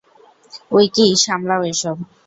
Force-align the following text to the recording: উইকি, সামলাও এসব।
উইকি, 0.71 1.05
সামলাও 1.23 1.61
এসব। 1.71 1.97